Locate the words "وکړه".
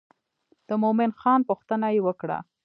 2.07-2.37